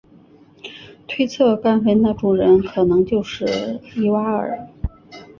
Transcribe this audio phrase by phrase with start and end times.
[1.07, 4.67] 推测该坟的主人可能就是伊瓦尔。